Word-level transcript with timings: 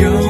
영 0.00 0.23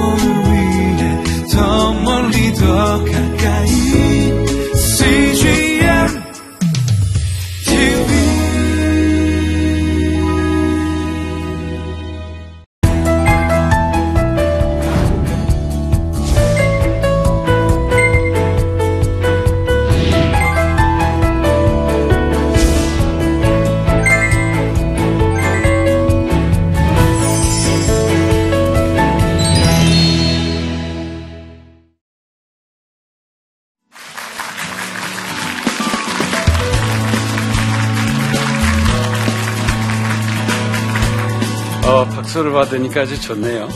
받으니까 42.75 43.03
아주 43.03 43.21
좋네요. 43.21 43.69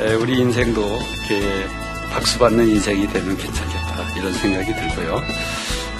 에, 0.00 0.14
우리 0.14 0.38
인생도 0.38 0.80
이렇게 0.82 1.66
박수 2.10 2.38
받는 2.38 2.68
인생이 2.68 3.08
되면 3.08 3.36
괜찮겠다 3.36 4.18
이런 4.18 4.32
생각이 4.32 4.74
들고요. 4.74 5.22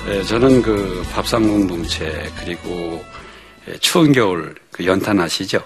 에, 0.09 0.23
저는 0.25 0.61
그 0.63 1.03
밥상 1.13 1.47
공동체 1.47 2.31
그리고 2.39 3.03
에, 3.69 3.79
추운 3.79 4.13
겨울 4.13 4.55
그 4.71 4.85
연탄 4.85 5.19
아시죠? 5.21 5.63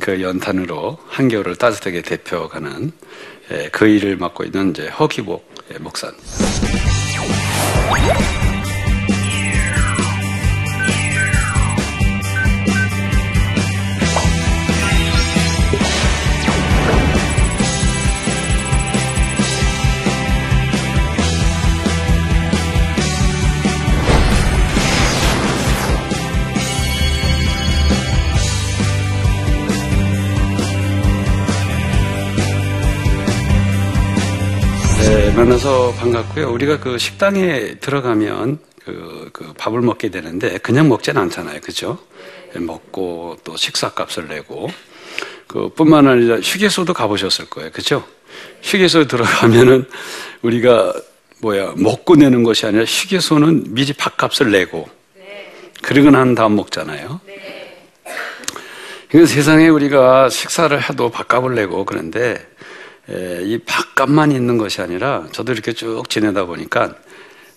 그 0.00 0.22
연탄으로 0.22 0.98
한겨울을 1.08 1.56
따뜻하게 1.56 2.02
대표가는 2.02 2.92
에, 3.50 3.68
그 3.70 3.86
일을 3.88 4.16
맡고 4.16 4.44
있는 4.44 4.70
이제 4.70 4.88
허기복 4.88 5.52
에, 5.72 5.78
목사입니다. 5.78 6.22
만나서 35.42 35.92
반갑고요. 35.94 36.52
우리가 36.52 36.78
그 36.78 36.98
식당에 36.98 37.74
들어가면 37.80 38.60
그, 38.84 39.28
그 39.32 39.52
밥을 39.54 39.80
먹게 39.80 40.08
되는데 40.08 40.58
그냥 40.58 40.88
먹지는 40.88 41.20
않잖아요. 41.22 41.60
그죠? 41.62 41.98
먹고 42.54 43.38
또 43.42 43.56
식사값을 43.56 44.28
내고 44.28 44.70
그 45.48 45.68
뿐만 45.70 46.06
아니라 46.06 46.36
휴게소도 46.36 46.94
가보셨을 46.94 47.50
거예요. 47.50 47.72
그죠? 47.72 48.04
휴게소에 48.62 49.08
들어가면은 49.08 49.88
우리가 50.42 50.92
뭐야 51.40 51.74
먹고 51.76 52.14
내는 52.14 52.44
것이 52.44 52.66
아니라 52.66 52.84
휴게소는 52.84 53.74
미리 53.74 53.92
밥값을 53.94 54.52
내고 54.52 54.88
그러고 55.82 56.10
난 56.10 56.36
다음 56.36 56.54
먹잖아요. 56.54 57.20
그러니까 59.08 59.34
세상에 59.34 59.68
우리가 59.68 60.28
식사를 60.28 60.88
해도 60.88 61.10
밥값을 61.10 61.56
내고 61.56 61.84
그런데 61.84 62.30
에, 62.30 62.38
이 63.08 63.58
밥값만 63.66 64.32
있는 64.32 64.58
것이 64.58 64.80
아니라 64.80 65.26
저도 65.32 65.52
이렇게 65.52 65.72
쭉 65.72 66.08
지내다 66.08 66.44
보니까 66.44 66.94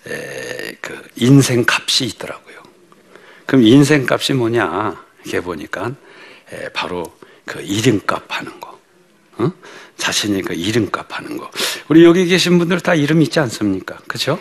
에, 0.07 0.75
그 0.81 1.01
인생 1.15 1.65
값이 1.67 2.05
있더라고요. 2.05 2.55
그럼 3.45 3.63
인생 3.63 4.05
값이 4.09 4.33
뭐냐? 4.33 5.03
이렇게 5.23 5.41
보니까 5.41 5.93
에, 6.51 6.69
바로 6.69 7.15
그 7.45 7.61
이름값 7.61 8.25
하는 8.29 8.59
거. 8.59 8.79
어? 9.37 9.51
자신이 9.97 10.41
그 10.41 10.53
이름값 10.53 11.07
하는 11.09 11.37
거. 11.37 11.49
우리 11.89 12.03
여기 12.03 12.25
계신 12.25 12.57
분들 12.57 12.81
다 12.81 12.95
이름 12.95 13.21
있지 13.21 13.39
않습니까? 13.39 13.97
그죠? 14.07 14.39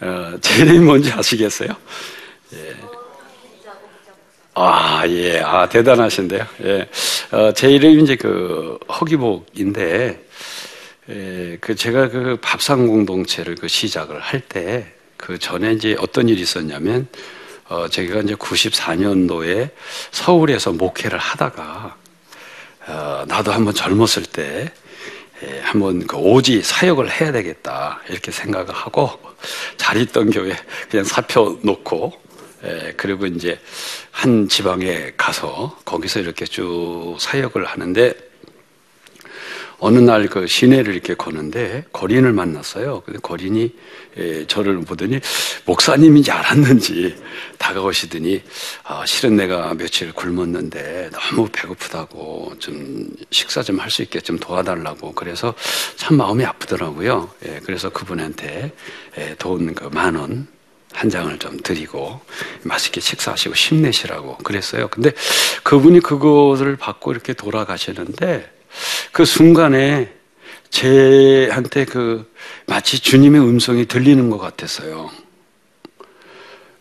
어, 0.00 0.36
제 0.40 0.62
이름이 0.62 0.80
뭔지 0.80 1.10
아시겠어요? 1.12 1.68
아, 4.60 5.06
예. 5.06 5.38
아, 5.38 5.68
대단하신데요. 5.68 6.44
예. 6.64 6.88
어, 7.30 7.52
제 7.52 7.70
이름이 7.70 8.02
이제 8.02 8.16
그 8.16 8.76
허기복인데, 8.88 10.20
예, 11.10 11.58
그 11.60 11.76
제가 11.76 12.08
그 12.08 12.38
밥상 12.42 12.88
공동체를 12.88 13.54
그 13.54 13.68
시작을 13.68 14.18
할 14.18 14.40
때, 14.40 14.92
그 15.16 15.38
전에 15.38 15.74
이제 15.74 15.96
어떤 16.00 16.28
일이 16.28 16.40
있었냐면, 16.40 17.06
어, 17.68 17.86
제가 17.86 18.22
이제 18.22 18.34
94년도에 18.34 19.70
서울에서 20.10 20.72
목회를 20.72 21.20
하다가, 21.20 21.96
어, 22.88 23.24
나도 23.28 23.52
한번 23.52 23.74
젊었을 23.74 24.24
때, 24.24 24.72
예, 25.44 25.60
한번 25.62 26.04
그 26.04 26.16
오지 26.16 26.62
사역을 26.62 27.08
해야 27.20 27.30
되겠다, 27.30 28.00
이렇게 28.08 28.32
생각을 28.32 28.74
하고, 28.74 29.08
잘 29.76 29.98
있던 29.98 30.30
교회 30.30 30.56
그냥 30.90 31.04
사표 31.04 31.60
놓고, 31.62 32.27
예, 32.68 32.92
그리고 32.96 33.26
이제 33.26 33.58
한 34.10 34.48
지방에 34.48 35.12
가서 35.16 35.78
거기서 35.84 36.20
이렇게 36.20 36.44
쭉 36.44 37.16
사역을 37.18 37.64
하는데 37.64 38.14
어느 39.80 39.98
날 40.00 40.28
그 40.28 40.46
시내를 40.48 40.92
이렇게 40.92 41.14
거는데 41.14 41.84
거린을 41.92 42.32
만났어요. 42.32 43.00
근데 43.06 43.20
거린이 43.20 43.72
예, 44.16 44.44
저를 44.48 44.80
보더니 44.80 45.20
목사님인지 45.66 46.32
알았는지 46.32 47.16
다가오시더니 47.58 48.42
아, 48.84 49.06
실은 49.06 49.36
내가 49.36 49.72
며칠 49.74 50.12
굶었는데 50.12 51.10
너무 51.12 51.48
배고프다고 51.52 52.54
좀 52.58 53.08
식사 53.30 53.62
좀 53.62 53.78
할 53.78 53.88
수 53.90 54.02
있게 54.02 54.20
좀 54.20 54.36
도와달라고 54.38 55.12
그래서 55.14 55.54
참 55.96 56.16
마음이 56.16 56.44
아프더라고요. 56.44 57.30
예, 57.46 57.60
그래서 57.64 57.88
그분한테 57.90 58.72
예, 59.18 59.34
돈 59.38 59.74
그 59.76 59.88
만 59.90 60.16
원 60.16 60.48
한 60.92 61.10
장을 61.10 61.38
좀 61.38 61.58
드리고 61.58 62.20
맛있게 62.62 63.00
식사하시고 63.00 63.54
힘내시라고 63.54 64.38
그랬어요. 64.38 64.88
근데 64.88 65.12
그분이 65.62 66.00
그것을 66.00 66.76
받고 66.76 67.12
이렇게 67.12 67.34
돌아가시는데 67.34 68.50
그 69.12 69.24
순간에 69.24 70.12
제한테 70.70 71.84
그 71.84 72.30
마치 72.66 73.00
주님의 73.00 73.40
음성이 73.40 73.86
들리는 73.86 74.30
것 74.30 74.38
같았어요. 74.38 75.10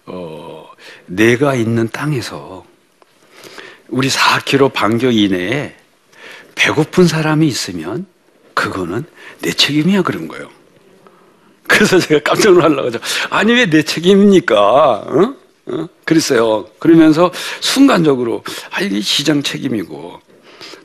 어, 0.06 0.70
내가 1.06 1.56
있는 1.56 1.90
땅에서 1.90 2.66
우리 3.90 4.10
4km 4.10 4.74
반경 4.74 5.14
이내에 5.14 5.76
배고픈 6.56 7.08
사람이 7.08 7.48
있으면 7.48 8.06
그거는 8.54 9.06
내 9.42 9.52
책임이야 9.52 10.02
그런 10.02 10.28
거예요. 10.28 10.50
그래서 11.68 12.00
제가 12.00 12.22
깜짝 12.24 12.54
놀라가지고 12.54 13.04
아니 13.30 13.54
왜 13.54 13.66
내 13.70 13.82
책임입니까? 13.84 14.56
어? 14.60 15.34
어? 15.68 15.88
그랬어요. 16.06 16.66
그러면서 16.80 17.32
순간적으로 17.60 18.44
아 18.72 18.82
이게 18.82 19.02
시장 19.02 19.44
책임이고 19.44 20.20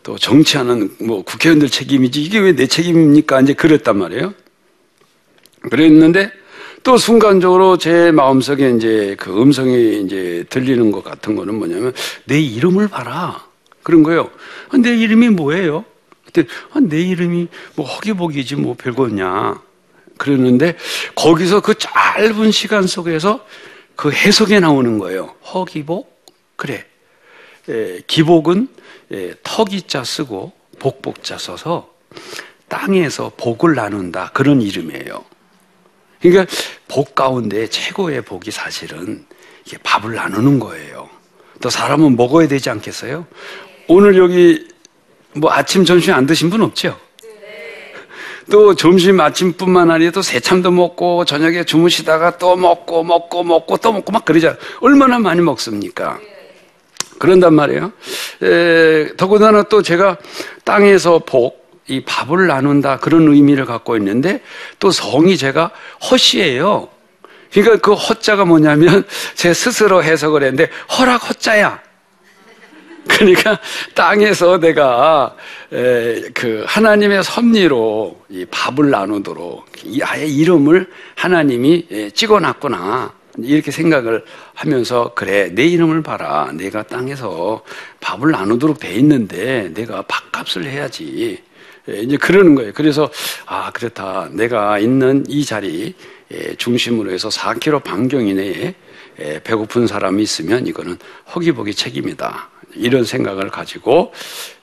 또 0.03 0.19
정치하는 0.19 0.91
뭐 1.01 1.23
국회의원들 1.23 1.69
책임이지 1.71 2.21
이게 2.23 2.39
왜 2.41 2.53
내 2.55 2.67
책임입니까? 2.67 3.41
이제 3.43 3.53
그랬단 3.55 3.97
말이에요. 3.99 4.35
그랬는데 5.71 6.33
또 6.83 6.97
순간적으로 6.97 7.79
제 7.79 8.11
마음속에 8.11 8.71
이제 8.71 9.15
그 9.19 9.41
음성이 9.41 10.03
이제 10.03 10.45
들리는 10.51 10.91
것 10.91 11.05
같은 11.05 11.37
거는 11.37 11.55
뭐냐면 11.55 11.93
내 12.25 12.41
이름을 12.41 12.89
봐라. 12.89 13.47
그런 13.85 14.03
거예요. 14.03 14.31
아, 14.71 14.77
내 14.77 14.97
이름이 14.97 15.29
뭐예요? 15.31 15.85
그때 16.25 16.45
아, 16.73 16.81
내 16.81 17.01
이름이 17.01 17.47
뭐 17.77 17.87
허기복이지 17.87 18.57
뭐 18.57 18.75
별거냐. 18.77 19.61
그러는데 20.23 20.77
거기서 21.17 21.61
그 21.61 21.75
짧은 21.75 22.53
시간 22.53 22.87
속에서 22.87 23.45
그 23.97 24.13
해석에 24.13 24.61
나오는 24.61 24.99
거예요. 24.99 25.35
허기복? 25.53 26.25
그래. 26.55 26.85
에, 27.69 28.01
기복은 28.07 28.69
에, 29.13 29.35
턱이자 29.43 30.05
쓰고 30.05 30.53
복복자 30.79 31.39
써서 31.39 31.93
땅에서 32.69 33.33
복을 33.37 33.75
나눈다. 33.75 34.31
그런 34.33 34.63
이름이에요. 34.63 35.25
그러니까 36.21 36.47
복 36.87 37.17
가운데 37.17 37.67
최고의 37.67 38.23
복이 38.23 38.53
사실은 38.53 39.27
이게 39.67 39.77
밥을 39.79 40.15
나누는 40.15 40.61
거예요. 40.61 41.11
또 41.61 41.69
사람은 41.69 42.17
먹어야 42.17 42.47
되지 42.47 42.71
않겠어요? 42.71 43.27
오늘 43.89 44.17
여기 44.17 44.69
뭐 45.35 45.53
아침, 45.53 45.85
점심 45.85 46.15
안 46.15 46.27
드신 46.27 46.49
분 46.49 46.63
없죠? 46.63 46.99
또 48.51 48.75
점심, 48.75 49.21
아침뿐만 49.21 49.91
아니라 49.91 50.11
또 50.11 50.23
새참도 50.23 50.71
먹고 50.71 51.25
저녁에 51.25 51.65
주무시다가 51.65 52.39
또 52.39 52.57
먹고 52.57 53.05
먹고 53.05 53.45
먹고 53.45 53.77
또 53.79 53.93
먹고 53.93 54.13
막 54.13 54.25
그러잖아요. 54.25 54.59
얼마나 54.81 55.19
많이 55.19 55.41
먹습니까? 55.41 56.19
그런단 57.19 57.55
말이에요. 57.55 57.93
에, 58.43 59.17
더군다나 59.17 59.63
또 59.65 59.83
제가 59.83 60.17
땅에서 60.65 61.21
복, 61.21 61.63
이 61.89 62.03
밥을 62.05 62.47
나눈다 62.47 62.99
그런 62.99 63.29
의미를 63.29 63.65
갖고 63.65 63.97
있는데 63.97 64.41
또 64.79 64.91
성이 64.91 65.37
제가 65.37 65.71
허씨예요. 66.11 66.89
그러니까 67.53 67.77
그 67.79 67.93
허자가 67.93 68.45
뭐냐면 68.45 69.05
제 69.35 69.53
스스로 69.53 70.03
해석을 70.03 70.43
했는데 70.43 70.71
허락 70.99 71.29
허자야. 71.29 71.82
그러니까 73.09 73.59
땅에서 73.95 74.59
내가 74.59 75.37
그 75.71 76.65
하나님의 76.67 77.25
섭리로 77.25 78.21
이 78.29 78.45
밥을 78.51 78.91
나누도록 78.91 79.67
이 79.85 80.01
아예 80.03 80.27
이름을 80.27 80.89
하나님이 81.17 82.11
찍어놨구나 82.15 83.13
이렇게 83.39 83.71
생각을 83.71 84.25
하면서 84.55 85.13
그래 85.15 85.49
내 85.53 85.65
이름을 85.65 86.03
봐라 86.03 86.51
내가 86.53 86.83
땅에서 86.83 87.63
밥을 88.01 88.31
나누도록 88.31 88.79
돼 88.79 88.93
있는데 88.95 89.71
내가 89.75 90.03
밥값을 90.03 90.65
해야지 90.67 91.43
이제 91.89 92.17
그러는 92.17 92.55
거예요. 92.55 92.73
그래서 92.75 93.11
아 93.47 93.71
그렇다 93.73 94.29
내가 94.31 94.79
있는 94.79 95.25
이 95.29 95.45
자리 95.45 95.95
중심으로 96.59 97.11
해서 97.11 97.29
4km 97.29 97.83
반경 97.83 98.27
이내에 98.27 98.75
배고픈 99.45 99.87
사람이 99.87 100.23
있으면 100.23 100.67
이거는 100.67 100.99
허기보기 101.35 101.75
책임이다. 101.75 102.51
이런 102.75 103.05
생각을 103.05 103.51
가지고 103.51 104.13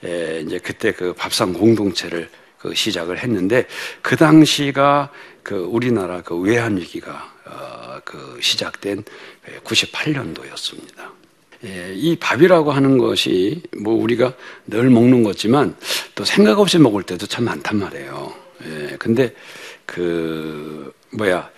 이제 0.01 0.59
그때 0.63 0.91
그 0.91 1.13
밥상 1.13 1.53
공동체를 1.53 2.29
그 2.57 2.75
시작을 2.75 3.19
했는데 3.19 3.65
그 4.01 4.15
당시가 4.15 5.11
그 5.43 5.55
우리나라 5.55 6.21
그 6.21 6.35
외환 6.37 6.77
위기가 6.77 7.33
어, 7.45 7.99
그 8.03 8.37
시작된 8.41 9.03
98년도였습니다. 9.63 11.19
이 11.63 12.15
밥이라고 12.19 12.71
하는 12.71 12.97
것이 12.97 13.61
뭐 13.77 13.93
우리가 13.95 14.33
늘 14.67 14.89
먹는 14.89 15.23
거지만 15.23 15.75
또 16.15 16.23
생각 16.23 16.59
없이 16.59 16.77
먹을 16.77 17.03
때도 17.03 17.27
참 17.27 17.45
많단 17.45 17.77
말이에요. 17.77 18.33
예, 18.65 18.95
근데 18.97 19.33
그 19.85 20.93
뭐야 21.11 21.49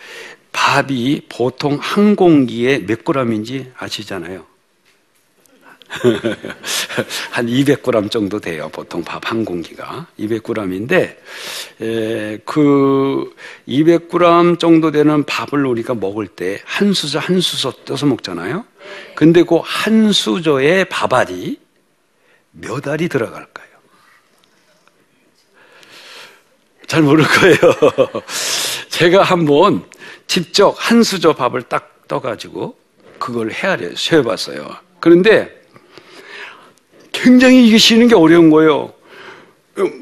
밥이 0.51 1.23
보통 1.29 1.77
한 1.79 2.15
공기에 2.15 2.79
몇 2.85 3.03
그램인지 3.03 3.71
아시잖아요. 3.77 4.45
한 7.31 7.45
200g 7.47 8.09
정도 8.09 8.39
돼요. 8.39 8.69
보통 8.71 9.03
밥 9.03 9.21
한 9.25 9.43
공기가 9.45 10.07
200g인데 10.19 11.17
에, 11.81 12.37
그 12.45 13.33
200g 13.67 14.59
정도 14.59 14.91
되는 14.91 15.23
밥을 15.23 15.65
우리가 15.65 15.93
먹을 15.95 16.27
때 16.27 16.59
한 16.65 16.93
수저 16.93 17.19
한 17.19 17.39
수저 17.41 17.71
떠서 17.85 18.05
먹잖아요. 18.05 18.65
근데 19.15 19.43
그 19.43 19.57
한 19.63 20.11
수저의 20.11 20.85
밥알이 20.85 21.59
몇 22.51 22.87
알이 22.87 23.07
들어갈까요? 23.09 23.67
잘 26.87 27.01
모를 27.03 27.25
거예요. 27.25 27.57
제가 28.89 29.23
한번 29.23 29.83
직접 30.27 30.75
한 30.77 31.03
수저 31.03 31.33
밥을 31.33 31.63
딱 31.63 32.07
떠가지고 32.07 32.77
그걸 33.19 33.51
헤아려 33.51 33.95
세어봤어요. 33.95 34.75
그런데 34.99 35.60
굉장히 37.21 37.67
이게 37.67 37.77
쉬는 37.77 38.07
게 38.07 38.15
어려운 38.15 38.49
거예요. 38.49 38.93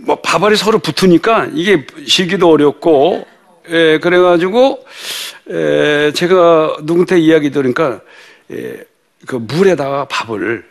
뭐 0.06 0.16
밥알이 0.22 0.56
서로 0.56 0.80
붙으니까 0.80 1.50
이게 1.54 1.86
쉬기도 2.08 2.50
어렵고, 2.50 3.26
예, 3.70 4.00
그래가지고, 4.00 4.86
예, 5.52 6.12
제가 6.16 6.78
누군테 6.84 7.20
이야기 7.20 7.52
들으니까, 7.52 8.02
예, 8.52 8.84
그 9.28 9.36
물에다가 9.36 10.06
밥을 10.06 10.66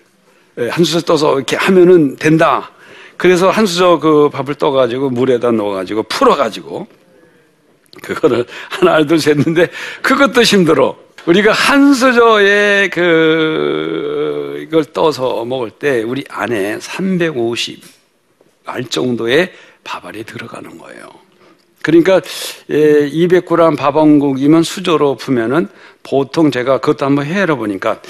예, 0.59 0.69
한 0.69 0.85
수저 0.85 1.01
떠서 1.03 1.37
이렇게 1.37 1.57
하면은 1.57 2.17
된다. 2.17 2.71
그래서 3.17 3.51
한 3.51 3.67
수저 3.67 3.99
그 3.99 4.31
밥을 4.31 4.55
떠가지고 4.55 5.11
물에다 5.11 5.53
넣어가지고 5.53 6.05
풀어가지고, 6.05 6.87
그거를 8.03 8.47
하나, 8.69 9.05
둘, 9.05 9.19
셋 9.21 9.39
했는데, 9.39 9.69
그것도 10.03 10.43
힘들어. 10.43 10.97
우리가 11.29 11.53
한 11.53 11.93
수저의 11.93 12.89
그 12.89 14.65
이걸 14.67 14.87
떠서 14.87 15.45
먹을 15.45 15.71
때 15.71 16.03
우리 16.03 16.25
안에 16.27 16.79
350알 16.79 18.91
정도의 18.91 19.53
밥알이 19.85 20.25
들어가는 20.25 20.79
거예요. 20.79 21.11
그러니까 21.83 22.23
200g 22.71 23.77
밥한 23.77 24.21
고기면 24.21 24.63
수저로 24.63 25.17
푸면은 25.17 25.69
보통 26.03 26.51
제가 26.51 26.79
그것도 26.79 27.05
한번 27.05 27.27
헤아려 27.27 27.57
보니까 27.57 28.01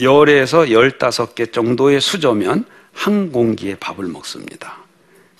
열에서 0.00 0.64
15개 0.64 1.52
정도의 1.52 2.00
수저면 2.00 2.64
한 2.92 3.30
공기의 3.30 3.76
밥을 3.76 4.06
먹습니다. 4.06 4.81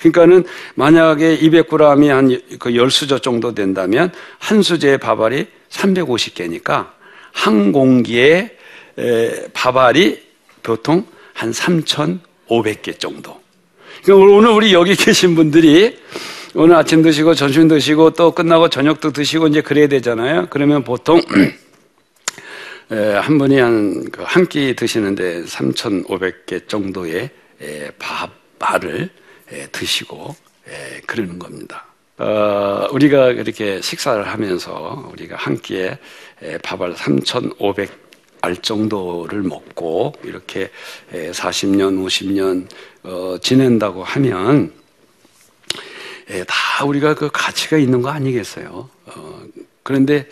그러니까는 0.03 0.45
만약에 0.75 1.39
200g이 1.39 2.09
한그 2.09 2.75
열수저 2.75 3.21
정도 3.21 3.55
된다면 3.55 4.13
한 4.39 4.63
수제의 4.63 4.99
밥알이 4.99 5.47
350개니까 5.71 6.91
한 7.33 7.73
공기의 7.73 8.57
밥알이 9.55 10.21
보통 10.63 11.07
한 11.33 11.53
3,500개 11.53 12.99
정도. 12.99 13.41
그러니까 14.05 14.35
오늘 14.37 14.51
우리 14.51 14.75
여기 14.75 14.95
계신 14.97 15.35
분들이 15.35 15.97
오늘 16.55 16.77
아침 16.77 17.03
드시고 17.03 17.35
점심 17.35 17.69
드시고 17.69 18.11
또 18.11 18.33
끝나고 18.33 18.69
저녁도 18.69 19.13
드시고 19.13 19.47
이제 19.49 19.63
그래야 19.63 19.87
되잖아요. 19.87 20.49
그러면 20.51 20.85
보통 20.85 21.21
한 22.91 23.39
분이 23.39 23.59
한끼그 23.59 24.77
드시는데 24.77 25.45
3,500개 25.45 26.69
정도의 26.69 27.31
밥알을 27.99 29.09
드시고 29.73 30.35
그러는 31.07 31.39
겁니다. 31.39 31.87
어, 32.19 32.89
우리가 32.93 33.35
그렇게 33.35 33.81
식사를 33.81 34.27
하면서 34.27 35.09
우리가 35.13 35.37
한 35.37 35.61
끼에 35.61 35.99
밥을 36.63 36.97
3,500 36.97 38.03
알 38.43 38.57
정도를 38.57 39.43
먹고 39.43 40.15
이렇게 40.25 40.71
40년, 41.13 42.05
50년 42.05 42.67
어, 43.05 43.37
지낸다고 43.41 44.03
하면 44.03 44.73
다 46.47 46.85
우리가 46.85 47.15
그 47.15 47.31
가치가 47.33 47.79
있는 47.79 48.03
거 48.03 48.11
아니겠어요? 48.11 48.89
어, 49.07 49.43
그런데 49.85 50.29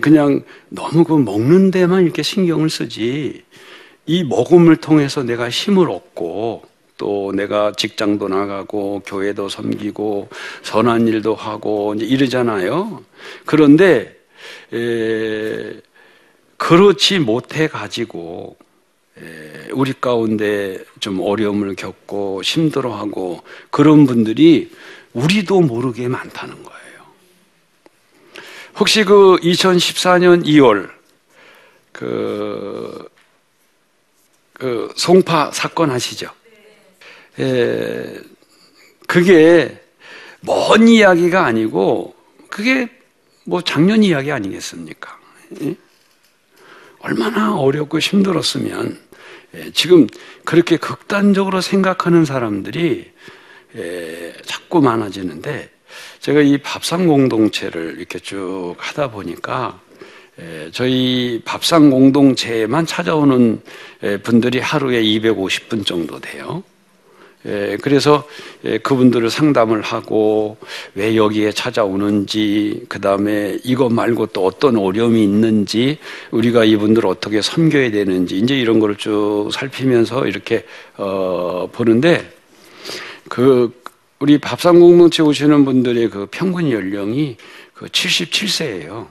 그냥 0.00 0.42
너무 0.68 1.04
그 1.04 1.14
먹는 1.14 1.70
데만 1.70 2.04
이렇게 2.04 2.22
신경을 2.22 2.68
쓰지 2.68 3.42
이 4.06 4.24
먹음을 4.24 4.76
통해서 4.76 5.22
내가 5.22 5.48
힘을 5.48 5.90
얻고 5.90 6.69
또 7.00 7.32
내가 7.34 7.72
직장도 7.72 8.28
나가고 8.28 9.02
교회도 9.06 9.48
섬기고 9.48 10.28
선한 10.62 11.08
일도 11.08 11.34
하고 11.34 11.94
이제 11.94 12.04
이러잖아요. 12.04 13.02
그런데 13.46 14.20
에, 14.74 15.80
그렇지 16.58 17.20
못해 17.20 17.68
가지고 17.68 18.58
우리 19.72 19.94
가운데 19.98 20.84
좀 21.00 21.20
어려움을 21.20 21.74
겪고 21.74 22.42
힘들어하고 22.42 23.44
그런 23.70 24.04
분들이 24.04 24.70
우리도 25.14 25.62
모르게 25.62 26.06
많다는 26.06 26.62
거예요. 26.62 27.00
혹시 28.78 29.04
그 29.04 29.38
2014년 29.40 30.44
2월 30.44 30.90
그, 31.92 33.08
그 34.52 34.92
송파 34.96 35.52
사건 35.52 35.90
아시죠? 35.90 36.30
에, 37.40 38.20
그게 39.06 39.80
먼 40.40 40.86
이야기가 40.86 41.44
아니고 41.44 42.14
그게 42.48 42.88
뭐 43.44 43.62
작년 43.62 44.02
이야기 44.02 44.30
아니겠습니까? 44.30 45.18
예? 45.62 45.74
얼마나 47.00 47.56
어렵고 47.56 47.98
힘들었으면 47.98 48.98
예, 49.54 49.70
지금 49.72 50.06
그렇게 50.44 50.76
극단적으로 50.76 51.60
생각하는 51.60 52.24
사람들이 52.24 53.10
예, 53.76 54.32
자꾸 54.44 54.80
많아지는데 54.80 55.70
제가 56.20 56.40
이 56.40 56.58
밥상 56.58 57.06
공동체를 57.06 57.96
이렇게 57.98 58.18
쭉 58.18 58.76
하다 58.78 59.10
보니까 59.10 59.80
예, 60.40 60.70
저희 60.72 61.42
밥상 61.44 61.90
공동체에만 61.90 62.86
찾아오는 62.86 63.60
예, 64.04 64.16
분들이 64.18 64.60
하루에 64.60 65.02
250분 65.02 65.84
정도 65.84 66.20
돼요. 66.20 66.62
예, 67.46 67.78
그래서 67.80 68.26
예, 68.64 68.76
그분들을 68.78 69.30
상담을 69.30 69.80
하고 69.80 70.58
왜 70.94 71.16
여기에 71.16 71.52
찾아오는지 71.52 72.84
그 72.88 73.00
다음에 73.00 73.58
이거 73.64 73.88
말고 73.88 74.26
또 74.26 74.44
어떤 74.44 74.76
어려움이 74.76 75.22
있는지 75.22 75.98
우리가 76.32 76.64
이분들을 76.64 77.08
어떻게 77.08 77.40
섬겨야 77.40 77.92
되는지 77.92 78.36
이제 78.36 78.58
이런 78.58 78.78
거를 78.78 78.96
쭉 78.96 79.48
살피면서 79.52 80.26
이렇게 80.26 80.66
어, 80.98 81.68
보는데 81.72 82.30
그 83.30 83.72
우리 84.18 84.36
밥상 84.36 84.78
공동체 84.78 85.22
오시는 85.22 85.64
분들의 85.64 86.10
그 86.10 86.26
평균 86.30 86.70
연령이 86.70 87.38
그 87.72 87.86
77세예요. 87.86 89.06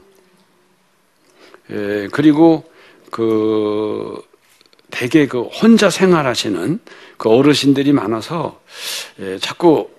예, 1.71 2.07
그리고 2.11 2.69
그 3.09 4.21
되게 4.91 5.27
그 5.27 5.41
혼자 5.41 5.89
생활하시는 5.89 6.79
그 7.19 7.29
어르신들이 7.29 7.91
많아서 7.91 8.59
예, 9.19 9.37
자꾸 9.37 9.89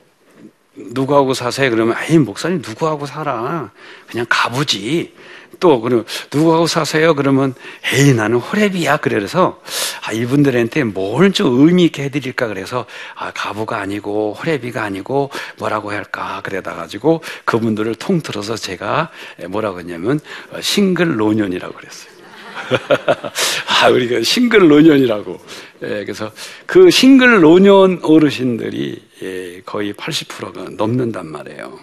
누구하고 0.75 1.35
사세요? 1.35 1.71
그러면 1.71 1.95
에이 2.09 2.19
목사님 2.19 2.63
누구하고 2.67 3.07
살아? 3.07 3.71
그냥 4.09 4.27
가보지. 4.29 5.15
또 5.59 5.83
그럼 5.83 6.07
누구하고 6.33 6.67
사세요? 6.67 7.15
그러면 7.15 7.55
에이 7.93 8.15
나는 8.15 8.41
호랩이야. 8.41 9.03
그래서 9.03 9.61
아 10.07 10.13
이분들한테 10.13 10.85
뭘 10.85 11.33
좀 11.33 11.67
의미 11.69 11.85
있게 11.85 12.05
해드릴까 12.05 12.47
그래서 12.47 12.87
아 13.15 13.31
가부가 13.33 13.79
아니고 13.81 14.37
호랩이가 14.41 14.79
아니고 14.79 15.31
뭐라고 15.59 15.93
할까 15.93 16.41
그래다 16.43 16.75
가지고 16.75 17.23
그분들을 17.45 17.95
통틀어서 17.97 18.57
제가 18.57 19.11
뭐라고 19.51 19.81
했냐면 19.81 20.19
어, 20.53 20.61
싱글 20.63 21.17
노년이라고 21.17 21.75
그랬어요. 21.75 22.20
아, 23.83 23.89
우리가 23.89 24.23
싱글 24.23 24.69
노년이라고. 24.69 25.41
예, 25.83 26.05
그래서 26.05 26.31
그 26.67 26.91
싱글 26.91 27.41
노년 27.41 28.01
어르신들이 28.03 29.03
예, 29.23 29.63
거의 29.65 29.93
80%가 29.95 30.71
넘는단 30.77 31.27
말이에요. 31.27 31.79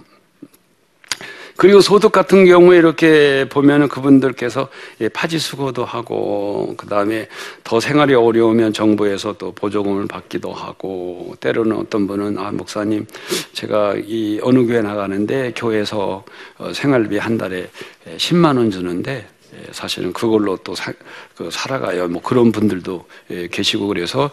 그리고 1.58 1.82
소득 1.82 2.12
같은 2.12 2.46
경우에 2.46 2.78
이렇게 2.78 3.50
보면은 3.50 3.88
그분들께서 3.88 4.70
예, 5.02 5.10
파지 5.10 5.40
수거도 5.40 5.84
하고 5.86 6.76
그 6.78 6.86
다음에 6.86 7.28
더 7.64 7.80
생활이 7.80 8.14
어려우면 8.14 8.74
정부에서 8.74 9.34
또 9.34 9.52
보조금을 9.54 10.08
받기도 10.08 10.54
하고 10.54 11.36
때로는 11.40 11.76
어떤 11.76 12.06
분은 12.06 12.38
아 12.38 12.52
목사님 12.52 13.08
제가 13.54 13.96
이 14.06 14.40
어느 14.44 14.68
교회 14.68 14.82
나가는데 14.82 15.54
교회에서 15.56 16.24
어, 16.60 16.74
생활비 16.74 17.18
한 17.18 17.40
달에 17.40 17.70
10만 18.18 18.58
원 18.58 18.70
주는데 18.70 19.14
예, 19.14 19.28
사실은 19.72 20.14
그걸로 20.14 20.58
또 20.58 20.76
사, 20.76 20.94
그 21.36 21.50
살아가요. 21.52 22.08
뭐 22.08 22.22
그런 22.22 22.52
분들도 22.52 23.06
예, 23.32 23.48
계시고 23.48 23.88
그래서 23.88 24.32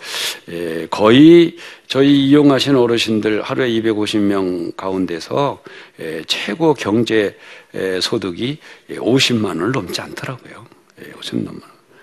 예, 0.49 0.87
거의 0.90 1.57
저희 1.87 2.28
이용하시는 2.28 2.78
어르신들 2.78 3.43
하루에 3.43 3.69
250명 3.69 4.76
가운데서 4.76 5.62
최고 6.26 6.75
경제 6.75 7.37
소득이 8.00 8.59
50만 8.90 9.47
원을 9.47 9.73
넘지 9.73 10.00
않더라고요. 10.00 10.66
50만 11.21 11.49
원. 11.49 11.61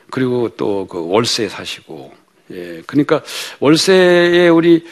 그리고 0.09 0.49
또 0.49 0.85
그 0.89 1.07
월세 1.07 1.47
사시고 1.47 2.13
예, 2.51 2.81
그러니까 2.85 3.23
월세에 3.59 4.49
우리 4.49 4.83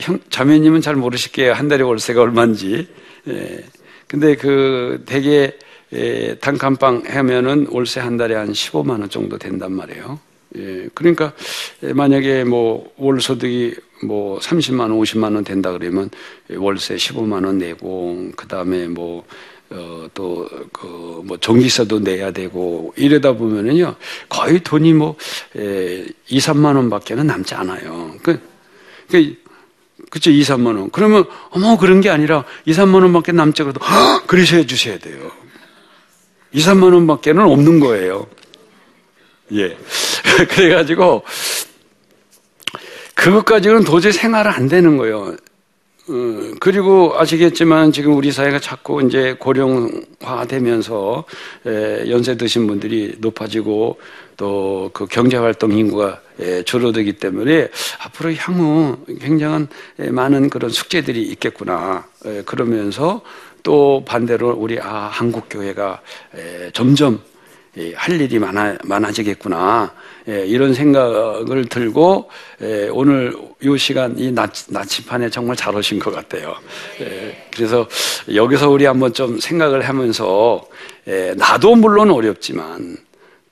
형, 0.00 0.18
자매님은 0.30 0.80
잘 0.80 0.96
모르실게요. 0.96 1.52
한 1.52 1.68
달에 1.68 1.82
월세가 1.82 2.20
얼마인지. 2.22 2.88
예, 3.28 3.64
근데 4.08 4.34
그 4.36 5.02
대개 5.06 5.52
예, 5.92 6.36
단칸방 6.40 7.04
하면은 7.06 7.66
월세 7.70 8.00
한 8.00 8.16
달에 8.16 8.34
한 8.34 8.52
15만 8.52 9.00
원 9.00 9.08
정도 9.10 9.38
된단 9.38 9.72
말이에요. 9.72 10.18
예, 10.56 10.88
그러니까 10.94 11.32
예, 11.82 11.92
만약에 11.92 12.44
뭐 12.44 12.92
월 12.96 13.20
소득이 13.20 13.74
뭐 14.04 14.38
30만 14.38 14.80
원, 14.80 14.92
50만 15.00 15.34
원 15.34 15.44
된다 15.44 15.72
그러면 15.72 16.10
월세 16.56 16.96
15만 16.96 17.44
원 17.44 17.58
내고 17.58 18.30
그 18.36 18.46
다음에 18.46 18.86
뭐 18.88 19.24
어, 19.74 20.06
또, 20.12 20.46
그, 20.70 21.22
뭐, 21.24 21.38
전기세도 21.38 22.00
내야 22.00 22.30
되고, 22.30 22.92
이러다 22.94 23.32
보면은요, 23.32 23.94
거의 24.28 24.60
돈이 24.62 24.92
뭐, 24.92 25.16
에, 25.56 26.04
2, 26.28 26.38
3만 26.38 26.76
원 26.76 26.90
밖에는 26.90 27.26
남지 27.26 27.54
않아요. 27.54 28.14
그, 28.22 28.38
그, 29.10 29.34
그쵸, 30.10 30.30
2, 30.30 30.42
3만 30.42 30.78
원. 30.78 30.90
그러면, 30.90 31.24
어머, 31.50 31.78
그런 31.78 32.02
게 32.02 32.10
아니라, 32.10 32.44
2, 32.66 32.72
3만 32.72 32.96
원 32.96 33.14
밖에 33.14 33.32
남지 33.32 33.62
않아도, 33.62 33.80
그러셔야 34.28 34.66
주셔야 34.66 34.98
돼요. 34.98 35.30
2, 36.52 36.60
3만 36.60 36.94
원밖에는 36.94 37.42
없는 37.42 37.80
거예요. 37.80 38.26
예. 39.52 39.76
그래가지고, 40.50 41.22
그것까지는 43.14 43.84
도저히 43.84 44.12
생활은 44.12 44.50
안 44.50 44.68
되는 44.68 44.96
거예요. 44.96 45.36
어, 46.08 46.54
그리고 46.58 47.14
아시겠지만 47.16 47.92
지금 47.92 48.16
우리 48.16 48.32
사회가 48.32 48.58
자꾸 48.58 49.02
이제 49.06 49.36
고령화 49.38 50.46
되면서 50.48 51.24
연세 52.08 52.36
드신 52.36 52.66
분들이 52.66 53.14
높아지고 53.18 53.98
또 54.36 54.90
그 54.92 55.06
경제 55.06 55.36
활동 55.36 55.72
인구가 55.72 56.20
줄어들기 56.64 57.14
때문에 57.14 57.68
앞으로 58.04 58.34
향후 58.34 58.96
굉장한 59.20 59.68
많은 60.10 60.50
그런 60.50 60.70
숙제들이 60.70 61.22
있겠구나. 61.22 62.06
그러면서 62.44 63.22
또 63.62 64.02
반대로 64.04 64.50
우리 64.50 64.78
아 64.80 65.08
한국 65.12 65.46
교회가 65.48 66.00
점점 66.72 67.20
할 67.94 68.20
일이 68.20 68.38
많아 68.38 68.76
많아지겠구나 68.84 69.94
이런 70.26 70.74
생각을 70.74 71.66
들고 71.66 72.30
오늘 72.92 73.34
이 73.62 73.78
시간 73.78 74.18
이 74.18 74.30
나치판에 74.32 75.30
정말 75.30 75.56
잘 75.56 75.74
오신 75.74 75.98
것 75.98 76.14
같아요. 76.14 76.54
그래서 77.54 77.88
여기서 78.32 78.68
우리 78.68 78.84
한번 78.84 79.12
좀 79.12 79.38
생각을 79.38 79.88
하면서 79.88 80.62
나도 81.36 81.74
물론 81.76 82.10
어렵지만 82.10 82.98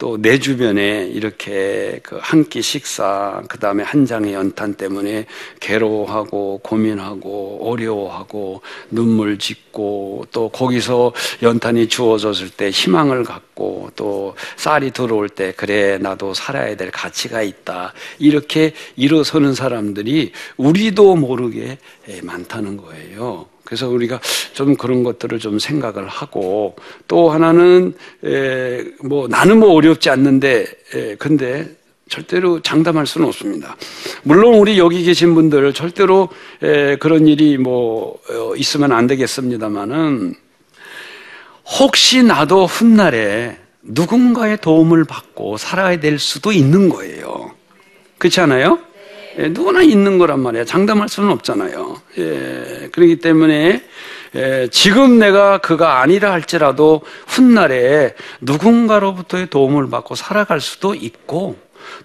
또 0.00 0.16
내 0.18 0.38
주변에 0.38 1.06
이렇게 1.12 2.00
그 2.02 2.18
한 2.18 2.48
끼 2.48 2.62
식사, 2.62 3.42
그 3.48 3.58
다음에 3.58 3.82
한 3.84 4.06
장의 4.06 4.32
연탄 4.32 4.74
때문에 4.74 5.26
괴로워하고 5.60 6.60
고민하고 6.64 7.60
어려워하고 7.70 8.62
눈물 8.90 9.38
짓고 9.38 10.24
또 10.32 10.48
거기서 10.48 11.12
연탄이 11.42 11.86
주어졌을 11.88 12.48
때 12.48 12.70
희망을 12.70 13.24
갖고 13.24 13.90
또 13.94 14.34
쌀이 14.56 14.90
들어올 14.92 15.28
때 15.28 15.52
그래 15.56 15.98
나도 15.98 16.32
살아야 16.34 16.74
될 16.76 16.90
가치가 16.90 17.42
있다 17.42 17.92
이렇게 18.18 18.72
일어서는 18.96 19.54
사람들이 19.54 20.32
우리도 20.56 21.16
모르게 21.16 21.78
많다는 22.22 22.78
거예요. 22.78 23.46
그래서 23.70 23.88
우리가 23.88 24.20
좀 24.52 24.74
그런 24.74 25.04
것들을 25.04 25.38
좀 25.38 25.60
생각을 25.60 26.08
하고 26.08 26.74
또 27.06 27.30
하나는 27.30 27.94
에, 28.24 28.82
뭐 29.04 29.28
나는 29.28 29.60
뭐 29.60 29.74
어렵지 29.74 30.10
않는데 30.10 30.66
에, 30.92 31.14
근데 31.14 31.70
절대로 32.08 32.60
장담할 32.62 33.06
수는 33.06 33.28
없습니다. 33.28 33.76
물론 34.24 34.54
우리 34.54 34.76
여기 34.76 35.04
계신 35.04 35.36
분들 35.36 35.72
절대로 35.72 36.30
에, 36.60 36.96
그런 36.96 37.28
일이 37.28 37.58
뭐 37.58 38.18
어, 38.28 38.56
있으면 38.56 38.90
안 38.90 39.06
되겠습니다만은 39.06 40.34
혹시 41.78 42.24
나도 42.24 42.66
훗날에 42.66 43.56
누군가의 43.82 44.60
도움을 44.60 45.04
받고 45.04 45.58
살아야 45.58 46.00
될 46.00 46.18
수도 46.18 46.50
있는 46.50 46.88
거예요. 46.88 47.52
그렇지 48.18 48.40
않아요? 48.40 48.80
예, 49.40 49.48
누구나 49.48 49.82
있는 49.82 50.18
거란 50.18 50.40
말이야. 50.40 50.64
장담할 50.64 51.08
수는 51.08 51.30
없잖아요. 51.30 52.00
예, 52.18 52.88
그렇기 52.92 53.16
때문에 53.20 53.82
예, 54.36 54.68
지금 54.70 55.18
내가 55.18 55.58
그가 55.58 56.00
아니라 56.00 56.32
할지라도 56.32 57.00
훗날에 57.26 58.14
누군가로부터의 58.42 59.48
도움을 59.48 59.88
받고 59.90 60.14
살아갈 60.14 60.60
수도 60.60 60.94
있고 60.94 61.56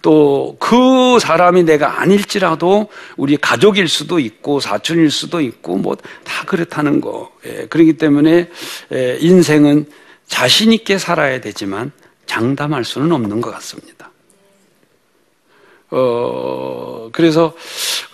또 0.01 0.55
그 0.59 1.19
사람이 1.19 1.63
내가 1.63 1.99
아닐지라도 2.01 2.87
우리 3.17 3.37
가족일 3.37 3.87
수도 3.89 4.19
있고 4.19 4.59
사촌일 4.59 5.11
수도 5.11 5.41
있고 5.41 5.75
뭐 5.77 5.95
다 6.23 6.45
그렇다는 6.45 7.01
거. 7.01 7.31
예, 7.45 7.67
그렇기 7.67 7.93
때문에 7.97 8.49
예, 8.93 9.17
인생은 9.19 9.85
자신 10.27 10.71
있게 10.71 10.97
살아야 10.97 11.39
되지만 11.41 11.91
장담할 12.25 12.83
수는 12.85 13.11
없는 13.11 13.41
것 13.41 13.51
같습니다. 13.51 13.94
어, 15.97 17.07
그래서, 17.13 17.53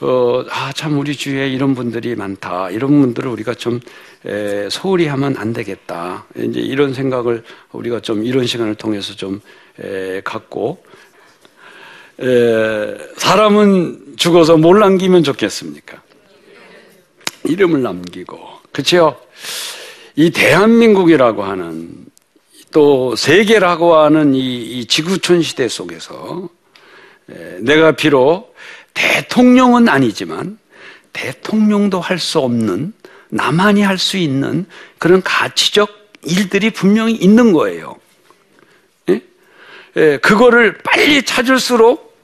어, 0.02 0.46
아, 0.52 0.72
참, 0.72 1.00
우리 1.00 1.16
주위에 1.16 1.50
이런 1.50 1.74
분들이 1.74 2.14
많다. 2.16 2.70
이런 2.70 3.02
분들을 3.02 3.28
우리가 3.32 3.56
좀, 3.56 3.80
에, 4.24 4.70
소홀히 4.70 5.08
하면 5.08 5.36
안 5.38 5.52
되겠다. 5.52 6.28
이제 6.38 6.60
이런 6.60 6.94
생각을 6.94 7.44
우리가 7.72 8.02
좀 8.02 8.24
이런 8.24 8.46
시간을 8.46 8.76
통해서 8.76 9.16
좀, 9.16 9.42
에, 9.84 10.22
갖고, 10.22 10.84
에, 12.20 12.98
사람은 13.18 14.14
죽어서 14.16 14.58
뭘 14.58 14.78
남기면 14.78 15.24
좋겠습니까? 15.24 16.04
이름을 17.46 17.82
남기고. 17.82 18.38
그치요? 18.72 19.16
이 20.16 20.30
대한민국이라고 20.30 21.42
하는 21.42 22.06
또 22.72 23.16
세계라고 23.16 23.96
하는 23.96 24.36
이, 24.36 24.80
이 24.80 24.86
지구촌 24.86 25.42
시대 25.42 25.68
속에서 25.68 26.48
내가 27.60 27.94
비록 27.94 28.56
대통령은 28.94 29.88
아니지만 29.90 30.58
대통령도 31.14 32.00
할 32.00 32.20
수 32.20 32.40
없는 32.40 32.94
나만이 33.30 33.82
할 33.82 33.98
수 33.98 34.18
있는 34.18 34.66
그런 34.98 35.22
가치적 35.24 35.90
일들이 36.24 36.70
분명히 36.70 37.14
있는 37.14 37.54
거예요. 37.54 37.96
예? 39.10 39.22
예, 39.96 40.18
그거를 40.18 40.78
빨리 40.84 41.24
찾을수록 41.24 42.16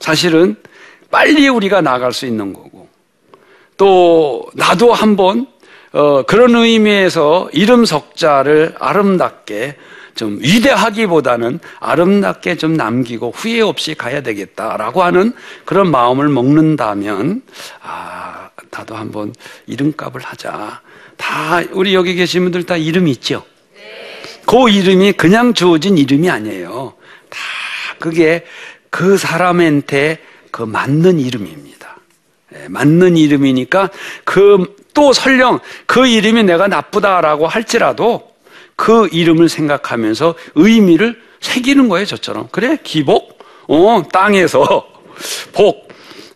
사실은 0.00 0.56
빨리 1.10 1.48
우리가 1.48 1.80
나갈 1.80 2.12
수 2.12 2.26
있는 2.26 2.52
거고 2.52 2.88
또 3.76 4.50
나도 4.54 4.92
한번 4.92 5.46
어, 5.92 6.22
그런 6.22 6.54
의미에서 6.54 7.50
이름 7.52 7.84
석자를 7.84 8.74
아름답게 8.78 9.76
좀 10.14 10.38
위대하기보다는 10.40 11.60
아름답게 11.80 12.56
좀 12.56 12.74
남기고 12.74 13.32
후회 13.34 13.60
없이 13.60 13.94
가야 13.94 14.22
되겠다라고 14.22 15.02
하는 15.02 15.32
그런 15.64 15.90
마음을 15.90 16.28
먹는다면 16.28 17.42
아 17.82 18.50
나도 18.70 18.94
한번 18.94 19.34
이름값을 19.66 20.20
하자. 20.20 20.80
다 21.16 21.62
우리 21.72 21.94
여기 21.94 22.14
계신 22.14 22.42
분들 22.42 22.64
다 22.64 22.76
이름 22.76 23.08
있죠. 23.08 23.44
그 24.46 24.68
이름이 24.68 25.12
그냥 25.12 25.54
주어진 25.54 25.96
이름이 25.98 26.28
아니에요. 26.28 26.94
다 27.28 27.38
그게 27.98 28.44
그 28.90 29.16
사람한테 29.16 30.18
그 30.50 30.62
맞는 30.62 31.18
이름입니다. 31.20 31.96
예, 32.54 32.68
맞는 32.68 33.16
이름이니까 33.16 33.90
그 34.24 34.82
또 34.94 35.12
설령 35.12 35.60
그 35.86 36.06
이름이 36.06 36.44
내가 36.44 36.68
나쁘다라고 36.68 37.46
할지라도 37.46 38.31
그 38.82 39.08
이름을 39.12 39.48
생각하면서 39.48 40.34
의미를 40.56 41.22
새기는 41.38 41.88
거예요, 41.88 42.04
저처럼. 42.04 42.48
그래, 42.50 42.76
기복? 42.82 43.38
어, 43.68 44.02
땅에서 44.12 44.88
복, 45.54 45.86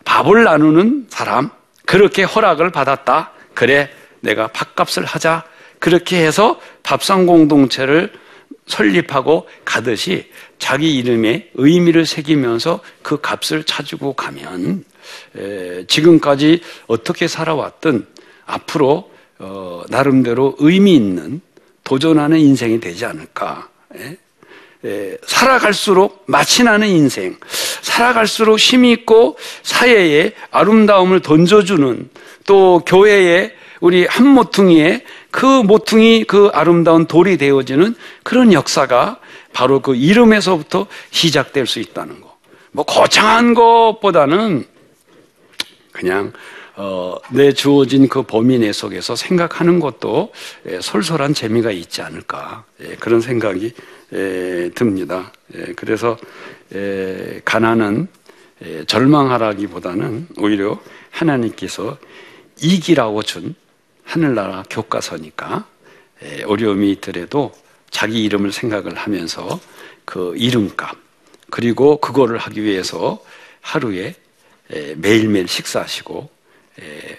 밥을 0.04 0.44
나누는 0.44 1.06
사람. 1.08 1.50
그렇게 1.86 2.22
허락을 2.22 2.70
받았다. 2.70 3.32
그래, 3.52 3.90
내가 4.20 4.46
밥값을 4.46 5.04
하자. 5.04 5.42
그렇게 5.80 6.24
해서 6.24 6.60
밥상 6.84 7.26
공동체를 7.26 8.12
설립하고 8.68 9.48
가듯이 9.64 10.30
자기 10.60 10.96
이름에 10.98 11.50
의미를 11.54 12.06
새기면서 12.06 12.78
그 13.02 13.20
값을 13.20 13.64
찾고 13.64 14.12
가면 14.12 14.84
에, 15.36 15.84
지금까지 15.88 16.60
어떻게 16.86 17.26
살아왔든 17.26 18.06
앞으로 18.46 19.10
어, 19.40 19.82
나름대로 19.88 20.54
의미 20.60 20.94
있는 20.94 21.40
도전하는 21.86 22.38
인생이 22.38 22.80
되지 22.80 23.06
않을까. 23.06 23.68
에? 23.94 24.16
에, 24.84 25.16
살아갈수록 25.24 26.26
나는 26.26 26.88
인생, 26.88 27.36
살아갈수록 27.80 28.58
힘이 28.58 28.90
있고 28.92 29.38
사회에 29.62 30.32
아름다움을 30.50 31.20
던져주는 31.20 32.10
또 32.44 32.82
교회에 32.84 33.52
우리 33.80 34.04
한 34.04 34.26
모퉁이에 34.26 35.04
그 35.30 35.46
모퉁이 35.46 36.24
그 36.24 36.50
아름다운 36.52 37.06
돌이 37.06 37.36
되어지는 37.36 37.94
그런 38.24 38.52
역사가 38.52 39.20
바로 39.52 39.80
그 39.80 39.94
이름에서부터 39.94 40.88
시작될 41.10 41.66
수 41.66 41.78
있다는 41.78 42.20
거. 42.20 42.36
뭐 42.72 42.84
거창한 42.84 43.54
것보다는 43.54 44.66
그냥 45.92 46.32
어, 46.76 47.16
내 47.30 47.52
주어진 47.52 48.06
그 48.06 48.22
범위 48.22 48.58
내 48.58 48.70
속에서 48.70 49.16
생각하는 49.16 49.80
것도 49.80 50.32
예, 50.68 50.80
솔솔한 50.80 51.32
재미가 51.32 51.70
있지 51.70 52.02
않을까 52.02 52.64
예, 52.82 52.96
그런 52.96 53.22
생각이 53.22 53.72
예, 54.12 54.70
듭니다. 54.74 55.32
예, 55.54 55.72
그래서 55.74 56.18
예, 56.74 57.40
가난은 57.46 58.08
예, 58.64 58.84
절망하라기보다는 58.84 60.28
오히려 60.38 60.78
하나님께서 61.10 61.96
이기라고 62.60 63.22
준 63.22 63.54
하늘나라 64.04 64.62
교과서니까 64.68 65.66
예, 66.24 66.42
어려움이 66.42 66.90
있더라도 66.92 67.52
자기 67.90 68.22
이름을 68.24 68.52
생각을 68.52 68.96
하면서 68.96 69.60
그 70.04 70.34
이름값 70.36 70.94
그리고 71.48 71.96
그거를 71.98 72.36
하기 72.36 72.62
위해서 72.62 73.22
하루에 73.62 74.14
예, 74.74 74.94
매일매일 74.94 75.48
식사하시고 75.48 76.28
예, 76.28 76.35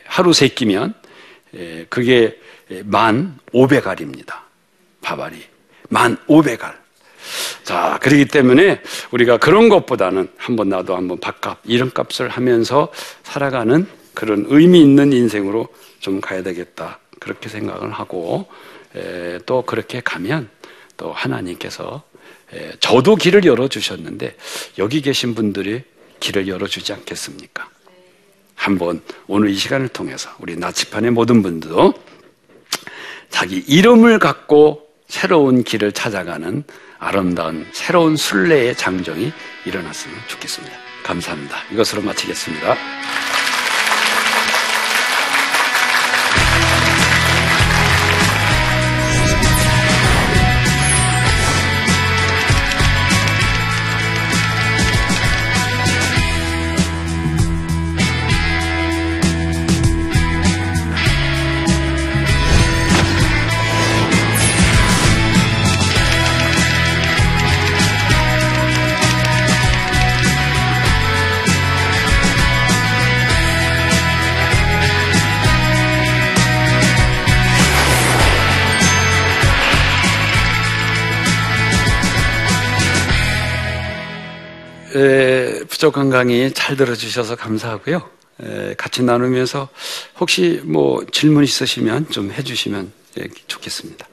하루 0.05 0.33
세 0.33 0.47
끼면 0.47 0.93
예, 1.55 1.85
그게 1.89 2.39
만 2.83 3.37
오백 3.51 3.87
알입니다. 3.87 4.43
밥알이 5.01 5.41
만 5.89 6.17
오백 6.27 6.63
알. 6.63 6.77
자, 7.63 7.99
그렇기 8.01 8.25
때문에 8.25 8.81
우리가 9.11 9.37
그런 9.37 9.69
것보다는 9.69 10.29
한번 10.37 10.69
나도 10.69 10.95
한번 10.95 11.19
밥값, 11.19 11.59
이름값을 11.65 12.29
하면서 12.29 12.91
살아가는 13.23 13.87
그런 14.13 14.45
의미 14.47 14.81
있는 14.81 15.11
인생으로 15.11 15.67
좀 15.99 16.21
가야 16.21 16.43
되겠다. 16.43 16.99
그렇게 17.19 17.49
생각을 17.49 17.91
하고 17.91 18.47
에, 18.95 19.39
또 19.45 19.63
그렇게 19.63 20.01
가면 20.01 20.49
또 20.95 21.12
하나님께서 21.12 22.03
에, 22.53 22.71
저도 22.79 23.15
길을 23.15 23.43
열어 23.45 23.67
주셨는데 23.67 24.36
여기 24.77 25.01
계신 25.01 25.36
분들이 25.36 25.84
길을 26.19 26.47
열어 26.47 26.67
주지 26.67 26.93
않겠습니까? 26.93 27.69
한번 28.58 29.02
오늘 29.28 29.50
이 29.50 29.56
시간을 29.56 29.88
통해서 29.88 30.30
우리 30.39 30.58
나치판의 30.58 31.12
모든 31.12 31.41
분들도 31.41 31.93
자기 33.30 33.58
이름을 33.60 34.20
갖고 34.20 34.88
새로운 35.08 35.63
길을 35.63 35.93
찾아가는 35.93 36.63
아름다운 37.00 37.65
새로운 37.72 38.17
순례의 38.17 38.76
장정이 38.76 39.32
일어났으면 39.65 40.17
좋겠습니다. 40.28 40.76
감사합니다. 41.04 41.56
이것으로 41.72 42.02
마치겠습니다. 42.02 42.76
에, 85.88 85.89
부족한 85.89 86.10
강의 86.10 86.54
잘 86.54 86.76
들어주셔서 86.76 87.36
감사하고요. 87.36 88.10
에, 88.43 88.73
같이 88.76 89.04
나누면서 89.04 89.69
혹시 90.19 90.62
뭐 90.65 91.06
질문 91.12 91.43
있으시면 91.43 92.10
좀 92.10 92.32
해주시면 92.32 92.91
예, 93.19 93.28
좋겠습니다. 93.47 94.06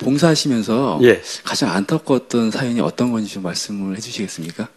봉사하시면서 0.00 1.00
예. 1.02 1.22
가장 1.42 1.70
안타까웠던 1.72 2.50
사연이 2.50 2.80
어떤 2.80 3.10
건지 3.10 3.32
좀 3.32 3.42
말씀을 3.42 3.96
해주시겠습니까? 3.96 4.68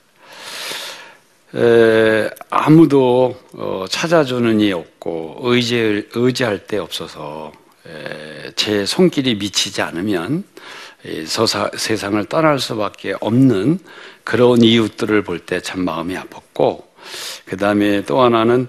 에, 1.56 2.30
아무도 2.50 3.38
어, 3.54 3.86
찾아주는 3.90 4.62
이 4.62 4.72
없고 4.72 5.40
의지 5.44 6.06
의지할 6.14 6.66
데 6.66 6.78
없어서 6.78 7.52
에, 7.86 8.52
제 8.56 8.86
손길이 8.86 9.36
미치지 9.36 9.82
않으면 9.82 10.40
이 10.40 10.46
서사, 11.26 11.70
세상을 11.76 12.24
떠날 12.26 12.60
수밖에 12.60 13.16
없는 13.22 13.80
그런 14.24 14.62
이웃들을 14.62 15.22
볼 15.24 15.40
때 15.46 15.62
참 15.62 15.86
마음이 15.86 16.16
아팠고 16.16 16.84
그 17.46 17.56
다음에 17.58 18.04
또 18.04 18.22
하나는 18.22 18.68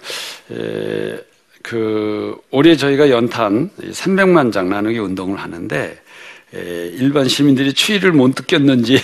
에, 0.53 1.19
그 1.63 2.37
올해 2.51 2.77
저희가 2.77 3.11
연탄 3.11 3.71
300만 3.81 4.53
장 4.53 4.69
나누기 4.69 4.99
운동을 4.99 5.39
하는데 5.39 5.77
에, 5.77 5.99
일반 6.53 7.29
시민들이 7.29 7.75
추위를 7.75 8.13
못 8.13 8.29
느꼈는지 8.29 8.99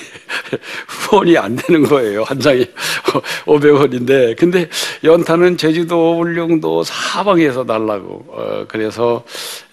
후원이 0.89 1.37
안 1.37 1.57
되는 1.57 1.83
거예요. 1.83 2.23
한 2.25 2.41
장이 2.41 2.65
500원인데. 3.45 4.37
근데 4.39 4.69
연탄은 5.03 5.59
제주도, 5.59 6.19
울릉도 6.19 6.85
사방에서 6.85 7.67
달라고. 7.67 8.25
어, 8.29 8.65
그래서 8.67 9.25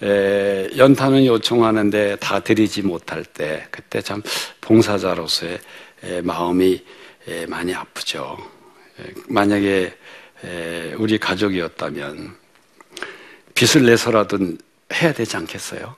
에, 0.04 0.70
연탄은 0.76 1.26
요청하는데 1.26 2.18
다 2.18 2.40
드리지 2.42 2.82
못할 2.82 3.24
때 3.24 3.66
그때 3.72 4.02
참 4.02 4.22
봉사자로서의 4.60 5.60
에, 6.04 6.22
마음이 6.22 6.84
에, 7.28 7.46
많이 7.46 7.74
아프죠. 7.74 8.38
에, 9.00 9.14
만약에 9.30 9.94
에, 10.44 10.94
우리 10.98 11.18
가족이었다면 11.18 12.36
빚을 13.56 13.86
내서라도 13.86 14.40
해야 14.94 15.14
되지 15.14 15.38
않겠어요? 15.38 15.96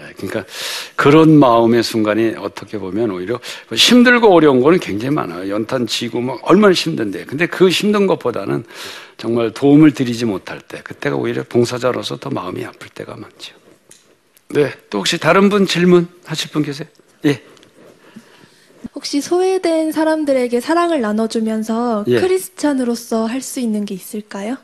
예, 0.00 0.12
그러니까 0.16 0.44
그런 0.96 1.38
마음의 1.38 1.82
순간이 1.82 2.34
어떻게 2.38 2.78
보면 2.78 3.10
오히려 3.10 3.40
힘들고 3.72 4.32
어려운 4.32 4.60
거는 4.60 4.78
굉장히 4.78 5.14
많아요. 5.14 5.50
연탄 5.50 5.86
지고 5.86 6.20
뭐 6.20 6.38
얼마나 6.42 6.72
힘든데. 6.72 7.24
근데 7.24 7.46
그 7.46 7.68
힘든 7.68 8.06
것보다는 8.06 8.64
정말 9.16 9.52
도움을 9.52 9.92
드리지 9.92 10.24
못할 10.24 10.60
때, 10.60 10.80
그때가 10.82 11.16
오히려 11.16 11.42
봉사자로서 11.42 12.18
더 12.18 12.30
마음이 12.30 12.64
아플 12.64 12.88
때가 12.88 13.16
많죠. 13.16 13.56
네. 14.50 14.72
또 14.88 14.98
혹시 14.98 15.18
다른 15.18 15.48
분 15.48 15.66
질문 15.66 16.08
하실 16.24 16.50
분 16.50 16.62
계세요? 16.62 16.88
예. 17.24 17.42
혹시 18.98 19.20
소외된 19.20 19.92
사람들에게 19.92 20.58
사랑을 20.58 21.00
나눠주면서 21.00 22.04
예. 22.08 22.20
크리스찬으로서 22.20 23.26
할 23.26 23.40
수 23.40 23.60
있는 23.60 23.84
게 23.84 23.94
있을까요? 23.94 24.56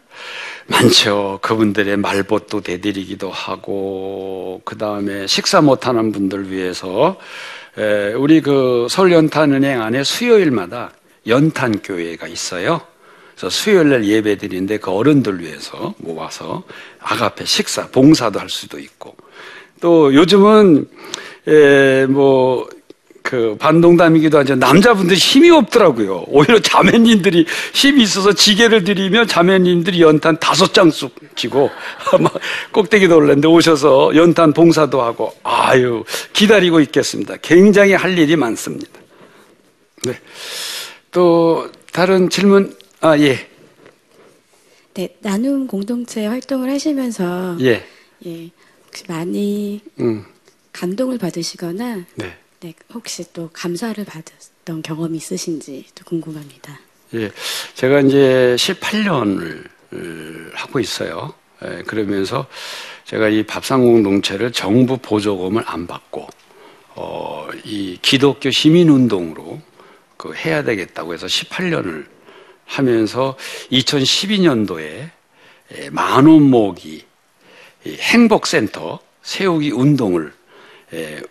많죠. 0.67 1.39
그분들의 1.41 1.97
말벗도 1.99 2.63
대드리기도 2.63 3.31
하고, 3.31 4.61
그 4.65 4.77
다음에 4.77 5.29
식사 5.29 5.61
못하는 5.61 6.11
분들 6.11 6.51
위해서, 6.51 7.17
에, 7.79 8.13
우리 8.15 8.41
그 8.41 8.89
서울연탄은행 8.91 9.81
안에 9.81 10.03
수요일마다 10.03 10.91
연탄교회가 11.29 12.27
있어요. 12.27 12.81
그래서 13.37 13.51
수요일 13.51 13.91
날 13.91 14.05
예배 14.05 14.39
드리는데 14.39 14.79
그 14.79 14.91
어른들 14.91 15.41
위해서 15.43 15.95
모아서 15.99 16.65
아가페 16.99 17.45
식사, 17.45 17.87
봉사도 17.87 18.41
할 18.41 18.51
수도 18.51 18.81
있고, 18.81 19.15
또 19.81 20.13
요즘은, 20.13 20.89
에, 21.47 22.07
뭐, 22.07 22.69
그 23.25 23.57
반동담이기도 23.59 24.37
하지만 24.37 24.59
남자분들이 24.59 25.19
힘이 25.19 25.51
없더라고요. 25.51 26.25
오히려 26.29 26.59
자매님들이 26.61 27.47
힘이 27.73 28.03
있어서 28.03 28.35
지게를 28.35 28.85
드리면 28.85 29.27
자매님들이 29.27 30.03
연탄 30.03 30.39
다섯 30.39 30.75
장씩 30.75 31.11
지고 31.35 31.71
막 32.21 32.35
꼭대기도 32.71 33.17
올랐는데 33.17 33.49
오셔서 33.49 34.15
연탄 34.15 34.53
봉사도 34.53 35.01
하고 35.01 35.33
아유 35.43 36.05
기다리고 36.35 36.81
있겠습니다. 36.81 37.37
굉장히 37.41 37.95
할 37.95 38.17
일이 38.19 38.37
많습니다. 38.37 39.01
네. 40.05 40.21
또 41.11 41.71
다른 41.93 42.29
질문 42.29 42.77
아 43.01 43.19
예. 43.19 43.49
네, 44.93 45.17
나눔 45.23 45.67
공동체 45.67 46.27
활동을 46.27 46.71
하시면서 46.71 47.57
예. 47.63 47.87
예, 48.27 48.51
많이 49.09 49.81
음. 49.99 50.27
감동을 50.73 51.17
받으시거나 51.17 52.05
네. 52.17 52.37
네, 52.65 52.73
혹시 52.95 53.31
또 53.35 53.51
감사를 53.53 54.03
받았던 54.03 54.81
경험이 54.81 55.19
있으신지 55.19 55.85
또 55.95 56.03
궁금합니다. 56.07 56.81
예, 57.13 57.31
제가 57.75 58.01
이제 58.01 58.57
18년을 58.59 59.69
하고 60.55 60.81
있어요. 60.81 61.35
예, 61.63 61.83
그러면서 61.83 62.47
제가 63.05 63.29
이 63.29 63.43
밥상 63.43 63.83
공동체를 63.83 64.51
정부 64.53 64.97
보조금을 64.97 65.63
안 65.67 65.87
받고 65.87 66.27
어, 66.95 67.49
이 67.65 67.99
기독교 68.01 68.51
시민 68.51 68.89
운동으로 68.89 69.61
그 70.17 70.33
해야 70.33 70.63
되겠다고 70.63 71.13
해서 71.13 71.27
18년을 71.27 72.07
하면서 72.65 73.37
2012년도에 73.73 75.11
만원 75.93 76.45
모기 76.45 77.05
이 77.85 77.91
행복센터 77.91 79.01
세우기 79.23 79.73
운동을 79.73 80.33
예, 80.33 80.44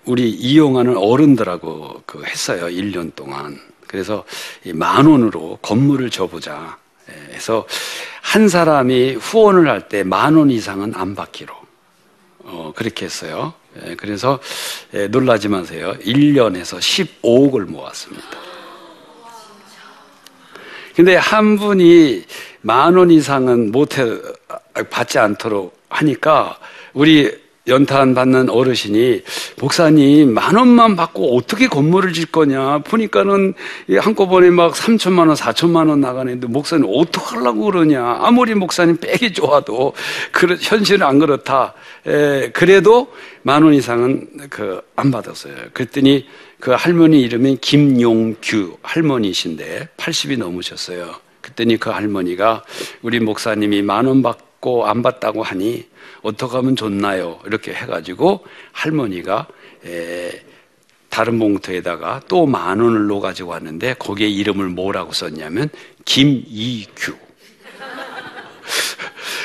우리 0.05 0.29
이용하는 0.29 0.97
어른들하고 0.97 2.03
그 2.05 2.23
했어요. 2.25 2.65
1년 2.65 3.15
동안. 3.15 3.59
그래서 3.87 4.23
이만 4.65 5.05
원으로 5.05 5.59
건물을 5.61 6.09
줘보자. 6.09 6.77
예, 7.09 7.33
해서 7.35 7.67
한 8.21 8.47
사람이 8.47 9.13
후원을 9.15 9.69
할 9.69 9.87
때 9.89 10.03
만 10.03 10.35
원 10.35 10.49
이상은 10.49 10.93
안 10.95 11.15
받기로. 11.15 11.53
어, 12.45 12.73
그렇게 12.75 13.05
했어요. 13.05 13.53
예, 13.85 13.95
그래서 13.95 14.39
예, 14.93 15.07
놀라지 15.07 15.47
마세요. 15.47 15.93
1년에서 16.01 16.79
15억을 17.21 17.65
모았습니다. 17.65 18.25
근데 20.95 21.15
한 21.15 21.57
분이 21.57 22.23
만 22.61 22.95
원 22.95 23.09
이상은 23.11 23.71
못해 23.71 24.03
받지 24.89 25.19
않도록 25.19 25.75
하니까 25.89 26.57
우리 26.93 27.42
연탄 27.67 28.13
받는 28.13 28.49
어르신이 28.49 29.21
목사님 29.59 30.33
만 30.33 30.55
원만 30.55 30.95
받고 30.97 31.37
어떻게 31.37 31.67
건물을 31.67 32.11
질 32.11 32.25
거냐 32.25 32.79
보니까는 32.79 33.53
이 33.87 33.95
한꺼번에 33.95 34.49
막 34.49 34.73
3천만 34.73 35.27
원, 35.27 35.33
4천만 35.35 35.87
원 35.89 36.01
나가는데 36.01 36.47
목사님 36.47 36.85
어떻게 36.93 37.37
하려고 37.37 37.65
그러냐. 37.65 38.17
아무리 38.19 38.53
목사님 38.53 38.97
빽이 38.97 39.31
좋아도 39.33 39.93
그 40.33 40.57
현실은 40.59 41.07
안 41.07 41.19
그렇다. 41.19 41.73
에, 42.05 42.49
그래도 42.51 43.07
만 43.43 43.63
원 43.63 43.73
이상은 43.73 44.27
그 44.49 44.81
안 44.95 45.09
받았어요. 45.09 45.55
그랬더니 45.73 46.27
그 46.59 46.71
할머니 46.71 47.21
이름이 47.21 47.57
김용규 47.61 48.77
할머니신데 48.83 49.89
80이 49.97 50.37
넘으셨어요. 50.37 51.15
그랬더니 51.41 51.77
그 51.77 51.89
할머니가 51.89 52.63
우리 53.01 53.19
목사님이 53.19 53.81
만 53.81 54.05
원 54.05 54.21
받고 54.21 54.52
안 54.85 55.01
받다고 55.01 55.43
하니 55.43 55.85
어떻게 56.21 56.55
하면 56.55 56.75
좋나요? 56.75 57.39
이렇게 57.45 57.73
해가지고 57.73 58.45
할머니가 58.71 59.47
에, 59.85 60.31
다른 61.09 61.37
봉투에다가 61.37 62.21
또 62.27 62.45
만 62.45 62.79
원을 62.79 63.07
넣어 63.07 63.19
가지고 63.19 63.51
왔는데 63.51 63.95
거기에 63.99 64.27
이름을 64.27 64.69
뭐라고 64.69 65.13
썼냐면 65.13 65.69
김이규 66.05 67.13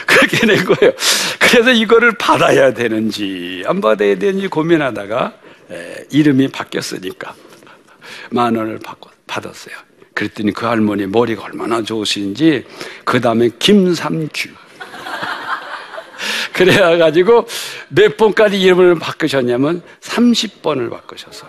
그렇게 0.07 0.47
낸 0.47 0.65
거예요. 0.65 0.93
그래서 1.39 1.73
이거를 1.73 2.13
받아야 2.13 2.73
되는지 2.73 3.63
안 3.67 3.81
받아야 3.81 4.17
되는지 4.17 4.49
고민하다가 4.49 5.35
에, 5.71 6.07
이름이 6.11 6.49
바뀌었으니까 6.49 7.35
만 8.31 8.57
원을 8.57 8.79
받고 8.79 9.11
받았어요. 9.27 9.75
그랬더니 10.15 10.53
그 10.53 10.67
할머니 10.67 11.07
머리가 11.07 11.45
얼마나 11.45 11.83
좋으신지 11.83 12.65
그 13.05 13.21
다음에 13.21 13.51
김삼규 13.59 14.49
그래가지고 16.53 17.47
몇 17.89 18.17
번까지 18.17 18.61
이름을 18.61 18.99
바꾸셨냐면 18.99 19.83
30번을 20.01 20.91
바꾸셔서 20.91 21.47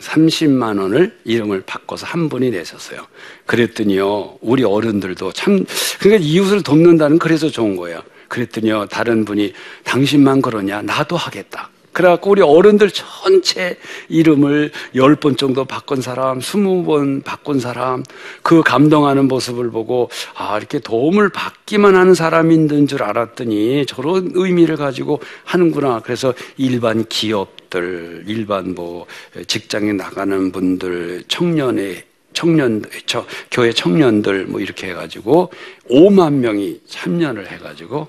30만 0.00 0.80
원을 0.80 1.18
이름을 1.24 1.62
바꿔서 1.66 2.06
한 2.06 2.28
분이 2.28 2.50
내셨어요. 2.50 3.06
그랬더니요, 3.46 4.38
우리 4.40 4.64
어른들도 4.64 5.32
참, 5.32 5.64
그러니까 5.98 6.24
이웃을 6.24 6.62
돕는다는 6.62 7.18
그래서 7.18 7.50
좋은 7.50 7.76
거예요. 7.76 8.02
그랬더니요, 8.28 8.86
다른 8.86 9.24
분이 9.24 9.52
당신만 9.84 10.40
그러냐? 10.40 10.82
나도 10.82 11.16
하겠다. 11.16 11.68
그래갖고 11.92 12.30
우리 12.30 12.42
어른들 12.42 12.90
전체 12.90 13.76
이름을 14.08 14.72
열 14.94 15.16
번 15.20 15.36
정도 15.36 15.64
바꾼 15.64 16.00
사람, 16.00 16.40
스무 16.40 16.84
번 16.84 17.22
바꾼 17.22 17.60
사람, 17.60 18.02
그 18.42 18.62
감동하는 18.62 19.28
모습을 19.28 19.70
보고, 19.70 20.08
아, 20.34 20.56
이렇게 20.56 20.78
도움을 20.78 21.28
받기만 21.28 21.94
하는 21.94 22.14
있는 22.50 22.86
줄 22.86 23.02
알았더니 23.02 23.84
저런 23.86 24.30
의미를 24.34 24.76
가지고 24.76 25.20
하는구나. 25.44 26.00
그래서 26.00 26.32
일반 26.56 27.04
기업들, 27.06 28.24
일반 28.26 28.74
뭐 28.74 29.06
직장에 29.46 29.92
나가는 29.92 30.50
분들, 30.52 31.24
청년의 31.28 32.04
청년, 32.32 32.82
저, 33.06 33.26
교회 33.50 33.72
청년들 33.72 34.46
뭐 34.46 34.60
이렇게 34.60 34.88
해가지고 34.90 35.50
5만 35.90 36.34
명이 36.34 36.80
참여를 36.86 37.50
해가지고 37.50 38.08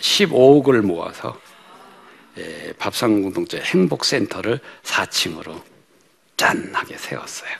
15억을 0.00 0.80
모아서 0.80 1.36
예, 1.38 1.51
밥상 2.78 3.22
공동체 3.22 3.58
행복 3.58 4.04
센터를 4.04 4.60
4층으로 4.82 5.60
짠하게 6.36 6.96
세웠어요. 6.96 7.50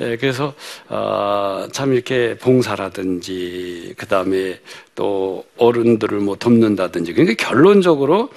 예, 0.00 0.16
그래서 0.16 0.54
어, 0.88 1.66
참 1.72 1.92
이렇게 1.92 2.36
봉사라든지 2.36 3.94
그 3.96 4.06
다음에 4.06 4.60
또 4.94 5.44
어른들을 5.56 6.18
뭐 6.18 6.36
돕는다든지 6.36 7.12
그러니까 7.12 7.48
결론적으로 7.48 8.30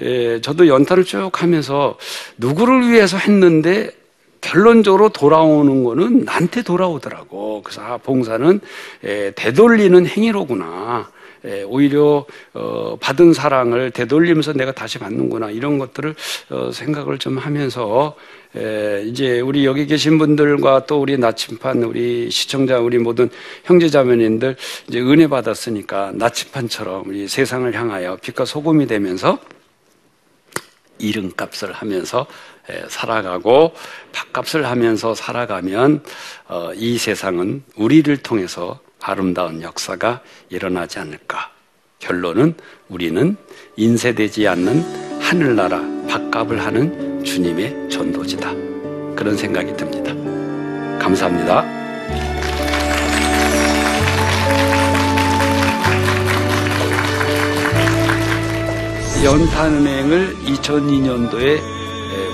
예, 0.00 0.40
저도 0.40 0.68
연탄을 0.68 1.04
쭉 1.04 1.30
하면서 1.42 1.98
누구를 2.36 2.90
위해서 2.90 3.16
했는데 3.16 3.90
결론적으로 4.40 5.08
돌아오는 5.08 5.84
거는 5.84 6.24
나한테 6.24 6.62
돌아오더라고. 6.62 7.62
그래서 7.62 7.82
아, 7.82 7.96
봉사는 7.98 8.60
예, 9.04 9.32
되돌리는 9.34 10.06
행위로구나. 10.06 11.10
예, 11.44 11.62
오히려 11.62 12.26
어, 12.54 12.96
받은 13.00 13.32
사랑을 13.32 13.90
되돌리면서 13.90 14.52
내가 14.52 14.72
다시 14.72 14.98
받는구나 14.98 15.50
이런 15.50 15.78
것들을 15.78 16.14
어, 16.50 16.70
생각을 16.72 17.18
좀 17.18 17.38
하면서 17.38 18.16
예, 18.56 19.04
이제 19.06 19.40
우리 19.40 19.64
여기 19.64 19.86
계신 19.86 20.18
분들과 20.18 20.86
또 20.86 21.00
우리 21.00 21.18
나침판 21.18 21.82
우리 21.82 22.30
시청자 22.30 22.78
우리 22.78 22.98
모든 22.98 23.28
형제자매님들 23.64 24.56
이제 24.88 25.00
은혜 25.00 25.26
받았으니까 25.28 26.12
나침판처럼 26.14 27.08
우리 27.08 27.28
세상을 27.28 27.72
향하여 27.74 28.16
빛과 28.16 28.44
소금이 28.44 28.86
되면서 28.86 29.38
이름값을 30.98 31.72
하면서 31.72 32.20
에, 32.20 32.57
살아가고 32.88 33.74
밥값을 34.12 34.66
하면서 34.66 35.14
살아가면 35.14 36.02
어, 36.48 36.72
이 36.74 36.98
세상은 36.98 37.62
우리를 37.76 38.16
통해서 38.18 38.80
아름다운 39.00 39.62
역사가 39.62 40.22
일어나지 40.48 40.98
않을까. 40.98 41.50
결론은 41.98 42.54
우리는 42.88 43.36
인쇄되지 43.76 44.46
않는 44.48 45.20
하늘나라 45.20 45.82
밥값을 46.08 46.64
하는 46.64 47.24
주님의 47.24 47.90
전도지다. 47.90 48.52
그런 49.16 49.36
생각이 49.36 49.76
듭니다. 49.76 50.14
감사합니다. 50.98 51.78
연탄은행을 59.24 60.36
2002년도에 60.44 61.77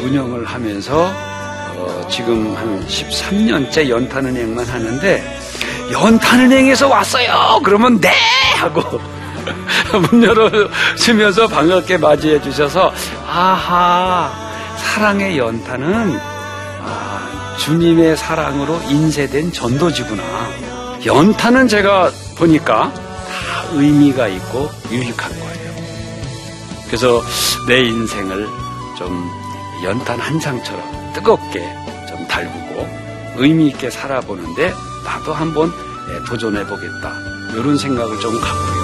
운영을 0.05 0.45
하면서 0.45 1.05
어, 1.05 1.75
어, 1.77 2.09
지금 2.09 2.55
한 2.57 2.87
13년째 2.87 3.89
연탄은행만 3.89 4.65
하는데 4.67 5.39
연탄은행에서 5.91 6.89
왔어요. 6.89 7.61
그러면 7.65 8.01
네 8.01 8.11
하고 8.59 8.83
문 10.11 10.23
열어주면서 10.23 11.49
반갑게 11.49 11.99
맞이해 11.99 12.41
주셔서 12.43 12.93
아하 13.27 14.33
사랑의 14.77 15.39
연탄은 15.39 16.19
아, 16.87 17.57
주님의 17.59 18.17
사랑으로 18.17 18.81
인쇄된 18.89 19.53
전도지구나. 19.53 20.23
연탄은 21.05 21.69
제가 21.69 22.11
보니까 22.37 22.93
다 22.93 23.65
의미가 23.73 24.29
있고 24.29 24.71
유익한 24.91 25.31
거예요. 25.31 25.75
그래서 26.87 27.23
내 27.67 27.81
인생을 27.83 28.47
좀 28.97 29.44
연탄 29.85 30.19
한 30.19 30.41
장처럼 30.41 31.13
뜨겁게 31.13 31.61
좀 32.09 32.27
달구고 32.27 32.89
의미 33.37 33.69
있게 33.69 33.91
살아보는데 33.91 34.73
나도 35.05 35.35
한번 35.35 35.71
예, 36.11 36.25
도전해 36.25 36.65
보겠다. 36.67 37.13
이런 37.53 37.77
생각을 37.77 38.19
좀 38.21 38.33
갖고요. 38.41 38.84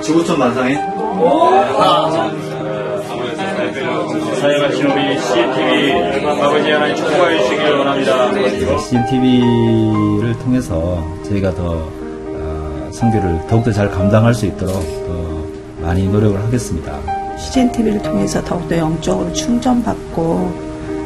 지구촌 0.00 0.38
만상에 0.38 0.74
사역하신 4.40 4.86
우리 4.86 5.18
CNTV 5.20 5.92
아버지 6.40 6.70
하나님 6.70 6.96
축복하여 6.96 7.42
주시길 7.42 7.72
원합니다. 7.72 8.78
CNTV를 8.78 10.38
통해서 10.38 11.04
저희가 11.24 11.54
더 11.54 11.90
어, 12.38 12.88
성교를 12.92 13.40
더욱더 13.48 13.72
잘 13.72 13.90
감당할 13.90 14.32
수 14.32 14.46
있도록 14.46 14.74
더 15.06 15.82
많이 15.82 16.08
노력을 16.08 16.42
하겠습니다. 16.44 16.98
CGN 17.36 17.72
TV를 17.72 18.02
통해서 18.02 18.42
더욱더 18.42 18.78
영적으로 18.78 19.30
충전받고 19.32 20.65